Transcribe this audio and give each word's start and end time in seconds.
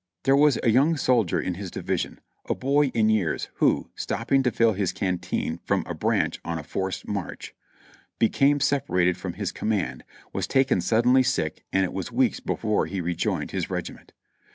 There 0.23 0.35
was 0.35 0.57
a 0.63 0.71
young 0.71 0.97
soldier 0.97 1.39
of 1.39 1.55
his 1.57 1.69
division, 1.69 2.19
a 2.49 2.55
boy 2.55 2.87
in 2.87 3.07
years, 3.07 3.49
who, 3.57 3.91
stopping 3.95 4.41
to 4.41 4.49
fill 4.51 4.73
his 4.73 4.91
canteen 4.93 5.59
from 5.63 5.83
a 5.85 5.93
branch 5.93 6.39
on 6.43 6.57
a 6.57 6.63
forced 6.63 7.07
march, 7.07 7.53
be 8.17 8.27
came 8.27 8.59
separated 8.59 9.15
from 9.15 9.33
his 9.33 9.51
command, 9.51 10.03
was 10.33 10.47
taken 10.47 10.81
suddenly 10.81 11.21
sick 11.21 11.65
and 11.71 11.83
it 11.83 11.93
was 11.93 12.11
weeks 12.11 12.39
before 12.39 12.87
he 12.87 12.99
rejoined 12.99 13.51
his 13.51 13.69
regiment. 13.69 14.11